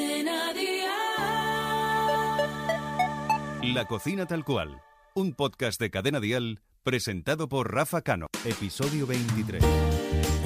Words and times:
Cadena 0.00 0.54
Dial. 0.54 0.94
La 3.74 3.84
cocina 3.84 4.24
tal 4.24 4.46
cual. 4.46 4.80
Un 5.14 5.34
podcast 5.34 5.78
de 5.78 5.90
Cadena 5.90 6.20
Dial 6.20 6.62
presentado 6.82 7.50
por 7.50 7.74
Rafa 7.74 8.00
Cano. 8.00 8.28
Episodio 8.46 9.06
23. 9.06 9.62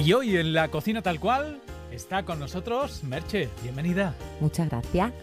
Y 0.01 0.11
hoy 0.11 0.35
en 0.35 0.51
la 0.51 0.67
cocina 0.67 1.01
tal 1.01 1.21
cual 1.21 1.61
está 1.89 2.25
con 2.25 2.37
nosotros 2.39 3.05
Merche. 3.05 3.47
Bienvenida. 3.63 4.13
Muchas 4.41 4.67
gracias. 4.67 5.13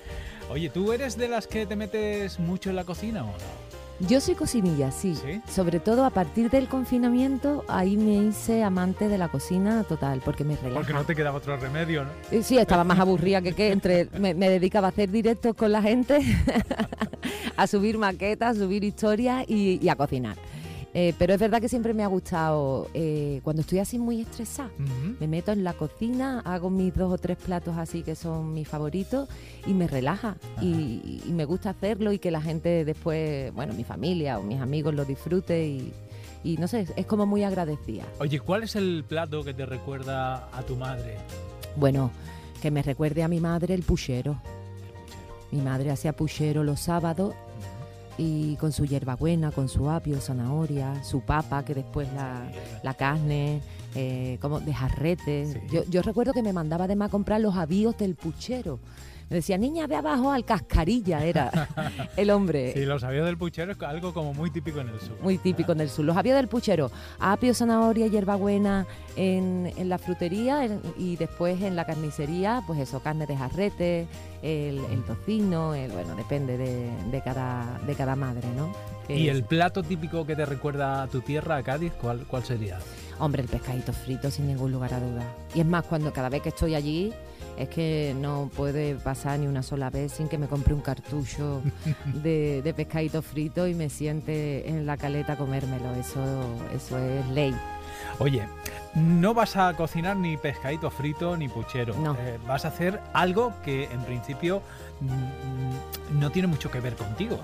Oye, 0.48 0.70
¿tú 0.70 0.94
eres 0.94 1.18
de 1.18 1.28
las 1.28 1.46
que 1.46 1.66
te 1.66 1.76
metes 1.76 2.38
mucho 2.38 2.70
en 2.70 2.76
la 2.76 2.84
cocina 2.84 3.24
o 3.24 3.26
no? 3.26 3.71
Yo 4.08 4.20
soy 4.20 4.34
cocinilla, 4.34 4.90
sí. 4.90 5.14
¿Sí? 5.14 5.40
Sobre 5.48 5.78
todo 5.80 6.04
a 6.04 6.10
partir 6.10 6.50
del 6.50 6.66
confinamiento, 6.68 7.64
ahí 7.68 7.96
me 7.96 8.14
hice 8.28 8.62
amante 8.64 9.08
de 9.08 9.16
la 9.16 9.28
cocina 9.28 9.84
total, 9.84 10.20
porque 10.24 10.42
me 10.44 10.56
relaja. 10.56 10.74
Porque 10.74 10.92
no 10.92 11.04
te 11.04 11.14
quedaba 11.14 11.36
otro 11.38 11.56
remedio, 11.56 12.04
¿no? 12.04 12.10
Eh, 12.30 12.42
Sí, 12.42 12.58
estaba 12.58 12.82
más 12.84 12.98
aburrida 12.98 13.40
que 13.42 13.52
que 13.52 13.70
entre 13.70 14.08
me, 14.18 14.34
me 14.34 14.48
dedicaba 14.48 14.88
a 14.88 14.90
hacer 14.90 15.10
directos 15.10 15.54
con 15.54 15.70
la 15.72 15.82
gente, 15.82 16.18
a 17.56 17.66
subir 17.66 17.96
maquetas, 17.98 18.56
a 18.56 18.60
subir 18.60 18.82
historias 18.84 19.44
y, 19.48 19.78
y 19.80 19.88
a 19.88 19.94
cocinar. 19.96 20.36
Eh, 20.94 21.14
pero 21.18 21.32
es 21.32 21.40
verdad 21.40 21.60
que 21.60 21.70
siempre 21.70 21.94
me 21.94 22.02
ha 22.02 22.06
gustado, 22.06 22.88
eh, 22.92 23.40
cuando 23.42 23.62
estoy 23.62 23.78
así 23.78 23.98
muy 23.98 24.20
estresada, 24.20 24.70
me 25.20 25.26
meto 25.26 25.50
en 25.50 25.64
la 25.64 25.72
cocina, 25.72 26.40
hago 26.44 26.68
mis 26.68 26.94
dos 26.94 27.14
o 27.14 27.16
tres 27.16 27.38
platos 27.38 27.78
así 27.78 28.02
que 28.02 28.14
son 28.14 28.52
mis 28.52 28.68
favoritos 28.68 29.26
y 29.66 29.72
me 29.72 29.86
relaja. 29.86 30.36
Y, 30.60 31.22
y 31.26 31.32
me 31.32 31.46
gusta 31.46 31.70
hacerlo 31.70 32.12
y 32.12 32.18
que 32.18 32.30
la 32.30 32.42
gente 32.42 32.84
después, 32.84 33.54
bueno, 33.54 33.72
mi 33.72 33.84
familia 33.84 34.38
o 34.38 34.42
mis 34.42 34.60
amigos 34.60 34.94
lo 34.94 35.06
disfrute 35.06 35.66
y, 35.66 35.94
y 36.44 36.58
no 36.58 36.68
sé, 36.68 36.86
es 36.94 37.06
como 37.06 37.24
muy 37.24 37.42
agradecida. 37.42 38.04
Oye, 38.18 38.40
¿cuál 38.40 38.64
es 38.64 38.76
el 38.76 39.04
plato 39.08 39.42
que 39.44 39.54
te 39.54 39.64
recuerda 39.64 40.48
a 40.52 40.62
tu 40.62 40.76
madre? 40.76 41.16
Bueno, 41.76 42.10
que 42.60 42.70
me 42.70 42.82
recuerde 42.82 43.22
a 43.22 43.28
mi 43.28 43.40
madre 43.40 43.72
el 43.74 43.82
puchero. 43.82 44.36
Mi 45.50 45.62
madre 45.62 45.90
hacía 45.90 46.12
puchero 46.12 46.64
los 46.64 46.80
sábados 46.80 47.34
y 48.22 48.56
con 48.56 48.72
su 48.72 48.84
hierbabuena, 48.84 49.50
con 49.50 49.68
su 49.68 49.90
apio, 49.90 50.20
zanahoria, 50.20 51.02
su 51.02 51.20
papa, 51.20 51.64
que 51.64 51.74
después 51.74 52.08
la, 52.14 52.50
la 52.82 52.94
carne, 52.94 53.60
eh, 53.94 54.38
como 54.40 54.60
de 54.60 54.72
jarrete. 54.72 55.46
Sí. 55.46 55.58
Yo, 55.70 55.84
yo 55.84 56.02
recuerdo 56.02 56.32
que 56.32 56.42
me 56.42 56.52
mandaba 56.52 56.84
además 56.84 57.08
a 57.08 57.10
comprar 57.10 57.40
los 57.40 57.56
avíos 57.56 57.96
del 57.98 58.14
puchero. 58.14 58.78
Me 59.32 59.36
decía, 59.36 59.56
niña, 59.56 59.86
ve 59.86 59.96
abajo 59.96 60.30
al 60.30 60.44
cascarilla, 60.44 61.24
era 61.24 61.50
el 62.18 62.30
hombre. 62.30 62.74
Sí, 62.74 62.84
los 62.84 63.02
avíos 63.02 63.24
del 63.24 63.38
puchero 63.38 63.72
es 63.72 63.80
algo 63.80 64.12
como 64.12 64.34
muy 64.34 64.50
típico 64.50 64.80
en 64.80 64.90
el 64.90 65.00
sur. 65.00 65.16
Muy 65.22 65.38
típico 65.38 65.72
en 65.72 65.80
el 65.80 65.88
sur. 65.88 66.04
Los 66.04 66.18
avíos 66.18 66.36
del 66.36 66.48
puchero, 66.48 66.90
apio, 67.18 67.54
zanahoria, 67.54 68.08
hierbabuena 68.08 68.86
en, 69.16 69.72
en 69.78 69.88
la 69.88 69.96
frutería 69.96 70.66
en- 70.66 70.82
y 70.98 71.16
después 71.16 71.62
en 71.62 71.76
la 71.76 71.86
carnicería, 71.86 72.62
pues 72.66 72.78
eso, 72.80 73.00
carne 73.00 73.24
de 73.26 73.34
jarrete, 73.34 74.06
el, 74.42 74.80
el 74.92 75.02
tocino, 75.06 75.74
el, 75.74 75.90
bueno, 75.92 76.14
depende 76.14 76.58
de, 76.58 76.90
de 77.10 77.22
cada, 77.22 77.80
de 77.86 77.94
cada 77.94 78.14
madre, 78.14 78.46
¿no? 78.54 78.70
¿Y 79.08 79.28
Es- 79.28 79.34
el 79.34 79.44
plato 79.44 79.82
típico 79.82 80.26
que 80.26 80.36
te 80.36 80.44
recuerda 80.44 81.02
a 81.04 81.06
tu 81.08 81.22
tierra, 81.22 81.56
a 81.56 81.62
Cádiz, 81.62 81.92
cuál, 81.98 82.26
cuál 82.26 82.44
sería? 82.44 82.78
Hombre, 83.18 83.40
el 83.40 83.48
pescadito 83.48 83.94
frito 83.94 84.30
sin 84.30 84.46
ningún 84.46 84.72
lugar 84.72 84.92
a 84.92 85.00
duda. 85.00 85.22
Y 85.54 85.60
es 85.60 85.66
más, 85.66 85.84
cuando 85.86 86.12
cada 86.12 86.28
vez 86.28 86.42
que 86.42 86.50
estoy 86.50 86.74
allí, 86.74 87.14
es 87.56 87.68
que 87.68 88.14
no 88.18 88.50
puede 88.56 88.94
pasar 88.96 89.38
ni 89.38 89.46
una 89.46 89.62
sola 89.62 89.90
vez 89.90 90.12
sin 90.12 90.28
que 90.28 90.38
me 90.38 90.46
compre 90.46 90.74
un 90.74 90.80
cartucho 90.80 91.62
de, 92.22 92.62
de 92.62 92.74
pescadito 92.74 93.22
frito 93.22 93.66
y 93.66 93.74
me 93.74 93.88
siente 93.88 94.68
en 94.68 94.86
la 94.86 94.96
caleta 94.96 95.34
a 95.34 95.36
comérmelo. 95.36 95.94
Eso, 95.94 96.22
eso 96.74 96.98
es 96.98 97.28
ley. 97.28 97.54
Oye, 98.18 98.46
no 98.94 99.34
vas 99.34 99.56
a 99.56 99.74
cocinar 99.74 100.16
ni 100.16 100.36
pescadito 100.36 100.90
frito 100.90 101.36
ni 101.36 101.48
puchero. 101.48 101.94
No. 101.96 102.14
Eh, 102.18 102.38
vas 102.46 102.64
a 102.64 102.68
hacer 102.68 103.00
algo 103.12 103.52
que 103.64 103.84
en 103.84 104.00
principio 104.02 104.62
mm, 105.00 106.18
no 106.20 106.30
tiene 106.30 106.48
mucho 106.48 106.70
que 106.70 106.80
ver 106.80 106.94
contigo. 106.94 107.38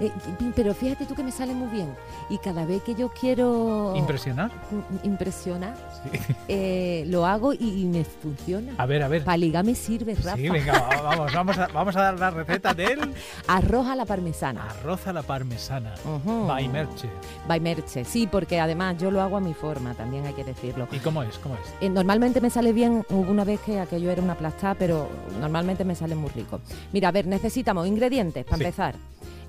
Eh, 0.00 0.12
pero 0.54 0.74
fíjate 0.74 1.06
tú 1.06 1.14
que 1.14 1.22
me 1.24 1.32
sale 1.32 1.54
muy 1.54 1.68
bien. 1.68 1.94
Y 2.30 2.38
cada 2.38 2.64
vez 2.64 2.82
que 2.82 2.94
yo 2.94 3.08
quiero 3.08 3.94
¿Impresionar? 3.96 4.50
mm, 4.70 5.06
impresionar, 5.06 5.74
Sí. 6.04 6.34
eh, 6.48 7.04
lo 7.08 7.26
hago 7.26 7.52
y, 7.52 7.82
y 7.82 7.84
me 7.86 8.04
funciona. 8.04 8.72
A 8.78 8.86
ver, 8.86 9.02
a 9.02 9.08
ver. 9.08 9.24
Para 9.24 9.36
ligar 9.36 9.64
me 9.64 9.74
sirve, 9.74 10.14
Rafa. 10.14 10.36
Sí, 10.36 10.48
venga, 10.48 10.72
va- 10.72 11.02
vamos, 11.02 11.32
vamos 11.32 11.58
a, 11.58 11.66
vamos 11.68 11.96
a 11.96 12.00
dar 12.02 12.18
la 12.18 12.30
receta 12.30 12.74
del 12.74 13.12
Arroz 13.48 13.86
a 13.88 13.96
la 13.96 14.04
parmesana. 14.04 14.64
arroz 14.70 15.06
a 15.06 15.12
la 15.12 15.22
parmesana. 15.22 15.94
Ujú. 16.04 16.46
By 16.46 16.68
Merche. 16.68 17.08
By 17.48 17.58
Merche. 17.60 18.04
Sí, 18.04 18.26
porque 18.26 18.60
además 18.60 18.96
yo 18.98 19.10
lo 19.10 19.20
hago 19.20 19.36
a 19.36 19.40
mi 19.40 19.54
forma, 19.54 19.94
también 19.94 20.26
hay 20.26 20.34
que 20.34 20.44
decirlo. 20.44 20.86
¿Y 20.92 20.98
cómo 20.98 21.22
es? 21.22 21.36
¿Cómo 21.38 21.54
es? 21.56 21.60
Eh, 21.80 21.88
normalmente 21.88 22.40
me 22.40 22.50
sale 22.50 22.72
bien, 22.72 23.04
hubo 23.10 23.30
una 23.30 23.44
vez 23.44 23.60
que 23.60 23.80
aquello 23.80 24.10
era 24.10 24.22
una 24.22 24.34
aplastada, 24.34 24.74
pero 24.74 25.08
normalmente 25.40 25.84
me 25.84 25.94
sale 25.94 26.14
muy 26.14 26.30
rico. 26.30 26.60
Mira, 26.92 27.08
a 27.08 27.12
ver, 27.12 27.26
necesitamos 27.26 27.86
ingredientes 27.86 28.44
para 28.44 28.58
Sí. 28.58 28.64
empezar. 28.64 28.94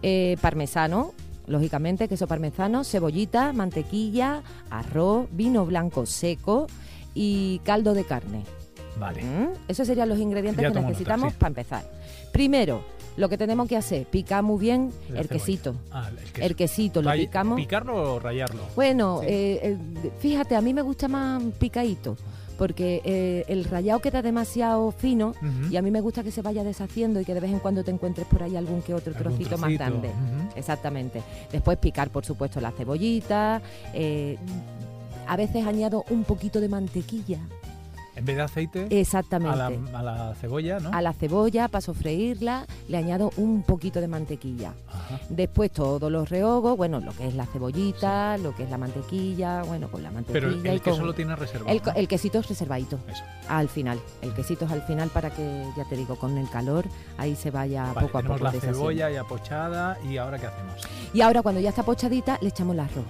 Eh, 0.02 0.38
parmesano, 0.42 1.14
lógicamente, 1.48 2.08
queso 2.08 2.28
parmesano, 2.28 2.84
cebollita, 2.84 3.52
mantequilla, 3.54 4.44
arroz, 4.70 5.28
vino 5.32 5.66
blanco 5.66 6.06
seco 6.06 6.68
y 7.14 7.60
caldo 7.66 7.94
de 7.94 8.04
carne. 8.06 8.44
Vale. 9.00 9.24
¿Mm? 9.24 9.48
Esos 9.68 9.88
serían 9.88 10.10
los 10.10 10.20
ingredientes 10.20 10.62
Ya 10.62 10.70
que 10.70 10.76
nota, 10.76 10.88
necesitamos 10.88 11.32
sí. 11.34 11.38
para 11.40 11.48
empezar. 11.50 11.92
Primero, 12.32 12.84
lo 13.18 13.28
que 13.30 13.38
tenemos 13.38 13.68
que 13.68 13.76
hacer, 13.78 14.06
picar 14.06 14.44
muy 14.44 14.60
bien 14.60 14.92
La 15.10 15.20
el 15.22 15.28
cebolla. 15.28 15.46
quesito. 15.46 15.76
Ah, 15.92 16.10
el 16.10 16.32
queso. 16.32 16.46
El 16.48 16.56
quesito 16.56 17.02
lo 17.02 17.10
Ray- 17.10 17.26
picamos. 17.28 17.56
¿Picarlo 17.60 18.14
o 18.16 18.20
rayarlo? 18.20 18.62
Bueno, 18.76 19.20
Sí. 19.22 19.28
eh, 19.30 19.60
eh, 19.64 19.78
fíjate, 20.20 20.56
a 20.56 20.62
mí 20.62 20.74
me 20.74 20.82
gusta 20.82 21.08
más 21.08 21.42
picadito, 21.60 22.16
porque 22.60 23.02
eh, 23.06 23.46
el 23.48 23.64
rallado 23.64 24.02
queda 24.02 24.22
demasiado 24.22 24.92
fino 24.92 25.34
y 25.72 25.78
a 25.78 25.82
mí 25.82 25.92
me 25.92 26.02
gusta 26.02 26.24
que 26.24 26.32
se 26.32 26.42
vaya 26.42 26.62
deshaciendo 26.66 27.22
y 27.22 27.26
que 27.26 27.34
de 27.34 27.40
vez 27.40 27.52
en 27.52 27.60
cuando 27.60 27.86
te 27.86 27.92
encuentres 27.92 28.28
por 28.28 28.44
ahí 28.44 28.58
algún 28.58 28.82
que 28.82 28.94
otro 28.94 29.14
Algún 29.16 29.38
trocito, 29.38 29.58
más 29.58 29.72
grande. 29.72 30.12
Exactamente. 30.58 31.24
Después 31.54 31.78
picar, 31.78 32.10
por 32.10 32.26
supuesto, 32.26 32.60
la 32.60 32.72
cebollita. 32.72 33.62
eh, 33.94 34.38
a 35.26 35.38
veces 35.38 35.66
añado 35.66 36.04
un 36.10 36.24
poquito 36.24 36.60
de 36.60 36.68
mantequilla. 36.68 37.40
En 38.20 38.26
vez 38.26 38.36
de 38.36 38.42
aceite, 38.42 38.88
Exactamente. 39.00 39.54
a 39.58 39.70
la, 39.70 40.00
a 40.00 40.04
la 40.28 40.36
cebolla, 40.36 40.80
¿no? 40.80 40.92
A 40.94 41.02
la 41.02 41.14
cebolla, 41.14 41.68
para 41.70 41.82
sofreírla, 41.82 42.66
le 42.88 42.98
añado 42.98 43.32
un 43.38 43.64
poquito 43.64 44.02
de 44.02 44.08
mantequilla. 44.10 44.74
Ajá. 44.90 45.20
Después 45.30 45.72
todos 45.72 46.12
los 46.12 46.30
rehogos, 46.30 46.76
bueno, 46.76 47.00
lo 47.00 47.14
que 47.14 47.28
es 47.28 47.34
la 47.34 47.46
cebollita, 47.46 48.38
lo 48.38 48.54
que 48.56 48.64
es 48.64 48.70
la 48.70 48.78
mantequilla, 48.78 49.64
bueno, 49.64 49.90
con 49.90 50.04
la 50.04 50.12
mantequilla 50.12 50.34
Pero 50.48 50.50
el, 50.54 50.66
el 50.68 50.76
y 50.76 50.80
con... 50.82 50.94
queso 50.94 51.06
lo 51.06 51.14
tiene 51.14 51.36
reservado. 51.36 51.72
El, 51.74 51.82
co- 51.82 51.92
¿no? 51.92 51.96
el 51.98 52.08
quesito 52.08 52.40
es 52.40 52.48
reservadito, 52.50 53.00
Eso. 53.08 53.24
al 53.48 53.70
final. 53.70 54.00
El 54.22 54.34
quesito 54.34 54.66
es 54.66 54.72
al 54.72 54.82
final 54.82 55.10
para 55.10 55.30
que, 55.30 55.66
ya 55.78 55.86
te 55.86 55.96
digo, 55.96 56.18
con 56.18 56.38
el 56.38 56.50
calor 56.50 56.86
ahí 57.18 57.36
se 57.36 57.52
vaya 57.52 57.94
Vale, 57.94 58.08
poco 58.08 58.18
a 58.18 58.22
tenemos 58.22 58.40
poco 58.42 58.52
la 58.54 58.60
cebolla 58.60 59.10
ya 59.10 59.24
pochada 59.24 59.98
y 60.10 60.18
ahora 60.18 60.38
qué 60.38 60.48
hacemos. 60.48 60.82
Y 61.14 61.22
ahora 61.22 61.42
cuando 61.42 61.62
ya 61.62 61.70
está 61.70 61.84
pochadita, 61.84 62.38
le 62.42 62.50
echamos 62.50 62.74
el 62.74 62.82
arroz. 62.82 63.06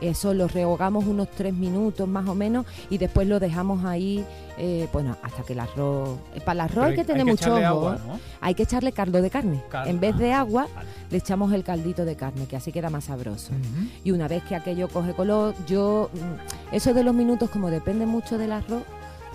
Eso 0.00 0.32
lo 0.34 0.48
rehogamos 0.48 1.04
unos 1.04 1.28
tres 1.30 1.52
minutos 1.54 2.08
más 2.08 2.26
o 2.28 2.34
menos 2.34 2.64
y 2.88 2.98
después 2.98 3.28
lo 3.28 3.38
dejamos 3.38 3.84
ahí, 3.84 4.24
eh, 4.56 4.88
bueno, 4.92 5.16
hasta 5.22 5.42
que 5.42 5.52
el 5.52 5.60
arroz... 5.60 6.18
eh, 6.34 6.40
Para 6.40 6.52
el 6.52 6.60
arroz 6.60 6.74
Pero 6.76 6.86
hay 6.86 6.96
que 6.96 7.04
tener 7.04 7.26
mucho 7.26 7.54
ojo. 7.54 7.64
agua, 7.66 7.96
¿eh? 7.96 8.00
¿no? 8.06 8.20
Hay 8.40 8.54
que 8.54 8.62
echarle 8.62 8.92
caldo 8.92 9.20
de 9.20 9.28
carne. 9.30 9.62
En 9.86 10.00
vez 10.00 10.16
de 10.16 10.32
ah, 10.32 10.40
agua, 10.40 10.66
vale. 10.74 10.88
le 11.10 11.18
echamos 11.18 11.52
el 11.52 11.64
caldito 11.64 12.04
de 12.04 12.16
carne, 12.16 12.46
que 12.46 12.56
así 12.56 12.72
queda 12.72 12.88
más 12.88 13.04
sabroso. 13.04 13.52
Y 14.02 14.12
una 14.12 14.26
vez 14.26 14.42
que 14.44 14.54
aquello 14.56 14.88
coge 14.88 15.12
color, 15.12 15.54
yo, 15.66 16.10
mm, 16.12 16.74
eso 16.74 16.94
de 16.94 17.04
los 17.04 17.14
minutos, 17.14 17.50
como 17.50 17.68
depende 17.70 18.06
mucho 18.06 18.38
del 18.38 18.52
arroz, 18.52 18.82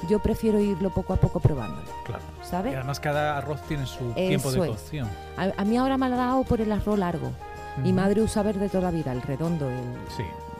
yo 0.09 0.19
prefiero 0.19 0.59
irlo 0.59 0.89
poco 0.93 1.13
a 1.13 1.15
poco 1.17 1.39
probándolo, 1.39 1.87
Claro. 2.05 2.23
Y 2.43 2.45
¿sabes? 2.47 2.75
además 2.75 2.99
cada 2.99 3.37
arroz 3.37 3.61
tiene 3.67 3.85
su 3.85 4.03
tiempo 4.13 4.51
de 4.51 4.67
cocción. 4.67 5.07
A, 5.37 5.49
a 5.57 5.63
mí 5.65 5.77
ahora 5.77 5.97
me 5.97 6.07
ha 6.07 6.09
dado 6.09 6.43
por 6.43 6.59
el 6.59 6.71
arroz 6.71 6.97
largo. 6.99 7.31
Mi 7.83 7.91
madre 7.91 8.21
usa 8.21 8.41
verde 8.41 8.69
toda 8.69 8.83
la 8.83 8.91
vida, 8.91 9.11
el 9.11 9.21
redondo, 9.21 9.69
el, 9.69 9.77
Sí, 10.15 10.23
de 10.23 10.54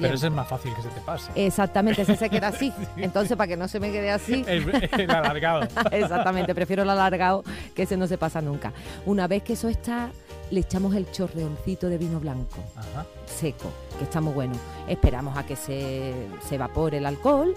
pero 0.00 0.14
ese 0.14 0.26
es 0.26 0.32
más 0.32 0.48
fácil 0.48 0.74
que 0.74 0.82
se 0.82 0.88
te 0.88 1.00
pase. 1.00 1.30
Exactamente, 1.34 2.02
ese 2.02 2.16
se 2.16 2.30
queda 2.30 2.48
así. 2.48 2.72
Entonces, 2.96 3.36
para 3.36 3.48
que 3.48 3.56
no 3.56 3.68
se 3.68 3.80
me 3.80 3.90
quede 3.90 4.10
así, 4.10 4.44
El, 4.46 4.88
el 4.98 5.10
alargado. 5.10 5.62
exactamente, 5.90 6.54
prefiero 6.54 6.82
el 6.82 6.90
alargado, 6.90 7.44
que 7.74 7.82
ese 7.82 7.96
no 7.96 8.06
se 8.06 8.18
pasa 8.18 8.40
nunca. 8.40 8.72
Una 9.06 9.26
vez 9.26 9.42
que 9.42 9.54
eso 9.54 9.68
está, 9.68 10.10
le 10.50 10.60
echamos 10.60 10.94
el 10.94 11.10
chorreoncito 11.10 11.88
de 11.88 11.98
vino 11.98 12.20
blanco. 12.20 12.58
Ajá. 12.76 13.06
seco, 13.26 13.70
que 13.98 14.04
está 14.04 14.20
muy 14.20 14.32
bueno. 14.32 14.54
Esperamos 14.88 15.36
a 15.36 15.44
que 15.44 15.56
se, 15.56 16.12
se 16.46 16.54
evapore 16.54 16.98
el 16.98 17.06
alcohol 17.06 17.54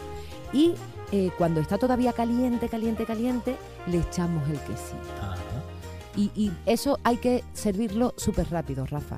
y 0.53 0.73
eh, 1.11 1.29
cuando 1.37 1.61
está 1.61 1.77
todavía 1.77 2.13
caliente, 2.13 2.69
caliente, 2.69 3.05
caliente, 3.05 3.55
le 3.87 3.99
echamos 3.99 4.47
el 4.49 4.59
quesito. 4.59 4.97
Ajá. 5.21 5.35
Y, 6.15 6.31
y 6.35 6.51
eso 6.65 6.99
hay 7.03 7.17
que 7.17 7.43
servirlo 7.53 8.13
súper 8.17 8.49
rápido, 8.49 8.85
Rafa. 8.87 9.17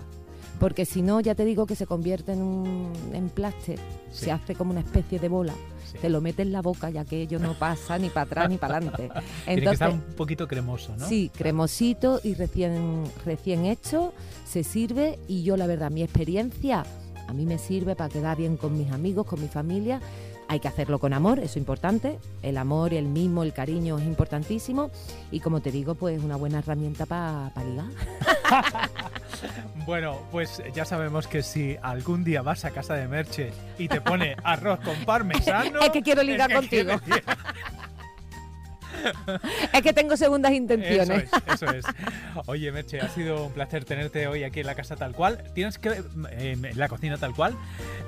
Porque 0.60 0.86
si 0.86 1.02
no, 1.02 1.20
ya 1.22 1.36
te 1.36 1.46
digo 1.46 1.66
que 1.66 1.76
se 1.76 1.86
convierte 1.88 2.34
en 2.34 2.42
un 2.42 2.92
en 3.14 3.30
pláster, 3.30 3.80
Sí. 4.12 4.26
se 4.26 4.32
hace 4.32 4.56
como 4.56 4.72
una 4.72 4.82
especie 4.82 5.20
de 5.20 5.30
bola. 5.30 5.54
Sí. 5.92 5.98
Te 6.02 6.10
lo 6.10 6.20
metes 6.22 6.46
en 6.46 6.52
la 6.52 6.62
boca 6.62 6.90
ya 6.90 7.06
que 7.06 7.22
ello 7.22 7.40
no 7.40 7.54
pasa 7.58 7.98
ni 7.98 8.10
para 8.10 8.24
atrás 8.26 8.50
ni 8.50 8.58
para 8.58 8.78
adelante. 8.78 9.10
Tiene 9.46 9.62
que 9.62 9.70
estar 9.72 9.90
un 9.92 10.02
poquito 10.02 10.48
cremoso, 10.48 10.96
¿no? 10.98 11.08
Sí, 11.08 11.32
cremosito 11.36 12.20
y 12.24 12.34
recién, 12.34 13.04
recién 13.26 13.66
hecho, 13.66 14.14
se 14.46 14.64
sirve 14.64 15.18
y 15.28 15.44
yo 15.44 15.58
la 15.58 15.66
verdad, 15.68 15.90
mi 15.92 16.04
experiencia 16.04 16.84
a 17.28 17.34
mí 17.34 17.46
me 17.46 17.58
sirve 17.58 17.96
para 17.96 18.10
quedar 18.10 18.38
bien 18.38 18.58
con 18.58 18.78
mis 18.78 18.92
amigos, 18.92 19.26
con 19.28 19.40
mi 19.42 19.48
familia 19.48 20.02
Hay 20.52 20.60
que 20.60 20.68
hacerlo 20.68 20.98
con 20.98 21.14
amor, 21.14 21.38
eso 21.38 21.46
es 21.52 21.58
importante. 21.58 22.18
El 22.42 22.58
amor, 22.58 22.96
el 22.96 23.06
mimo, 23.06 23.44
el 23.44 23.54
cariño 23.54 24.00
es 24.00 24.06
importantísimo. 24.06 24.90
Y 25.32 25.42
como 25.42 25.62
te 25.62 25.72
digo, 25.72 25.94
pues 25.94 26.24
una 26.24 26.38
buena 26.38 26.58
herramienta 26.58 27.06
para 27.06 27.52
ligar. 27.64 27.86
bueno, 29.90 30.20
pues 30.32 30.62
ya 30.72 30.86
sabemos 30.86 31.26
que 31.26 31.42
si 31.42 31.76
algún 31.82 32.24
día 32.24 32.44
vas 32.44 32.64
a 32.64 32.70
casa 32.70 32.94
de 32.94 33.08
Merche 33.08 33.52
y 33.80 33.88
te 33.88 34.00
pone 34.00 34.36
arroz 34.44 34.80
con 34.82 34.96
parmesano... 35.04 35.80
es 35.82 35.90
que 35.90 36.04
quiero 36.04 36.22
ligar 36.22 36.54
contigo. 36.54 36.94
es 39.74 39.82
que 39.82 39.94
tengo 39.94 40.18
segundas 40.18 40.52
intenciones. 40.52 41.30
Eso 41.32 41.46
es, 41.48 41.54
eso 41.54 41.72
es. 41.72 41.86
Oye, 42.46 42.72
Merche, 42.72 43.02
ha 43.02 43.10
sido 43.10 43.46
un 43.46 43.52
placer 43.52 43.86
tenerte 43.86 44.28
hoy 44.28 44.44
aquí 44.44 44.60
en 44.60 44.66
la 44.66 44.76
casa 44.76 44.96
tal 44.96 45.14
cual. 45.14 45.44
Tienes 45.54 45.78
que, 45.78 46.04
en 46.32 46.78
la 46.78 46.88
cocina 46.88 47.18
tal 47.18 47.34
cual, 47.34 47.56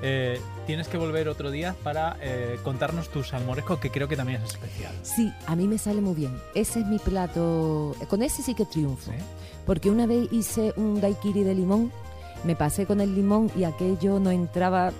eh, 0.02 0.40
tienes 0.66 0.88
que 0.88 0.96
volver 0.96 1.28
otro 1.28 1.50
día 1.50 1.74
para 1.82 2.16
eh, 2.20 2.58
contarnos 2.62 3.10
tu 3.10 3.22
salmorejo, 3.22 3.80
que 3.80 3.90
creo 3.90 4.08
que 4.08 4.16
también 4.16 4.40
es 4.42 4.50
especial. 4.50 4.92
Sí, 5.02 5.32
a 5.46 5.56
mí 5.56 5.68
me 5.68 5.78
sale 5.78 6.00
muy 6.00 6.14
bien. 6.14 6.36
Ese 6.54 6.80
es 6.80 6.86
mi 6.86 6.98
plato. 6.98 7.96
Con 8.08 8.22
ese 8.22 8.42
sí 8.42 8.54
que 8.54 8.64
triunfo. 8.64 9.12
Porque 9.66 9.90
una 9.90 10.06
vez 10.06 10.28
hice 10.32 10.72
un 10.76 11.00
daiquiri 11.00 11.44
de 11.44 11.54
limón, 11.54 11.92
me 12.44 12.56
pasé 12.56 12.86
con 12.86 13.00
el 13.00 13.14
limón 13.14 13.50
y 13.56 13.64
aquello 13.64 14.18
no 14.18 14.30
entraba 14.30 14.92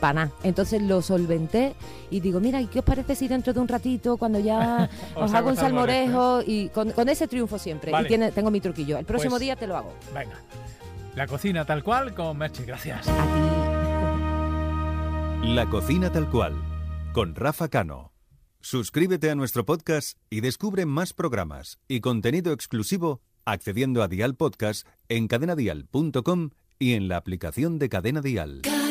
para 0.00 0.26
nada. 0.26 0.32
Entonces 0.42 0.82
lo 0.82 1.02
solventé 1.02 1.74
y 2.10 2.20
digo, 2.20 2.40
mira, 2.40 2.62
¿qué 2.66 2.80
os 2.80 2.84
parece 2.84 3.14
si 3.14 3.28
dentro 3.28 3.52
de 3.52 3.60
un 3.60 3.68
ratito, 3.68 4.16
cuando 4.16 4.38
ya 4.38 4.88
os, 5.14 5.32
hago 5.34 5.50
un 5.50 5.56
salmorejo? 5.56 6.42
Y 6.46 6.68
con, 6.68 6.92
ese 7.08 7.28
triunfo 7.28 7.58
siempre. 7.58 7.92
Y 8.00 8.04
tiene, 8.06 8.32
tengo 8.32 8.50
mi 8.50 8.60
truquillo. 8.60 8.98
El 8.98 9.04
próximo 9.04 9.32
pues, 9.32 9.42
día 9.42 9.56
te 9.56 9.66
lo 9.66 9.76
hago. 9.76 9.92
Venga. 10.14 10.36
La 11.14 11.26
cocina 11.26 11.64
tal 11.64 11.82
cual 11.82 12.14
con 12.14 12.38
Merchi. 12.38 12.64
Gracias. 12.64 13.06
A 13.08 13.24
ti. 15.42 15.48
La 15.48 15.68
cocina 15.68 16.10
tal 16.10 16.30
cual 16.30 16.54
con 17.12 17.34
Rafa 17.34 17.68
Cano. 17.68 18.12
Suscríbete 18.60 19.28
a 19.28 19.34
nuestro 19.34 19.66
podcast 19.66 20.16
y 20.30 20.40
descubre 20.40 20.86
más 20.86 21.12
programas 21.12 21.78
y 21.88 22.00
contenido 22.00 22.52
exclusivo 22.52 23.20
accediendo 23.44 24.02
a 24.02 24.08
Dial 24.08 24.36
Podcast 24.36 24.86
en 25.08 25.28
cadenadial.com 25.28 26.50
y 26.78 26.94
en 26.94 27.08
la 27.08 27.16
aplicación 27.16 27.78
de 27.78 27.88
Cadena 27.88 28.20
Dial. 28.20 28.60
Cadena 28.62 28.76
Dial. 28.76 28.81